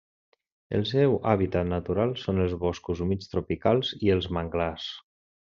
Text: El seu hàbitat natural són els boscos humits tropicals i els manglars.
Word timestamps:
El 0.77 0.85
seu 0.91 1.13
hàbitat 1.33 1.69
natural 1.73 2.15
són 2.23 2.43
els 2.47 2.57
boscos 2.65 3.05
humits 3.07 3.33
tropicals 3.35 3.93
i 4.09 4.15
els 4.19 4.31
manglars. 4.39 4.91